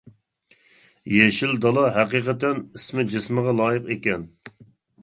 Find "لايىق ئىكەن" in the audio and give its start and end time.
3.63-4.27